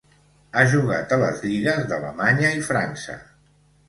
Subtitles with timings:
[0.55, 3.19] Ha jugat a les lligues d'Alemanya i França.